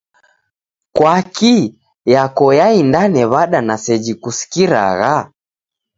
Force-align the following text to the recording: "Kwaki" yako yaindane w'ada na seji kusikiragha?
"Kwaki" 0.95 1.57
yako 2.13 2.45
yaindane 2.59 3.21
w'ada 3.31 3.59
na 3.67 3.75
seji 3.83 4.13
kusikiragha? 4.21 5.15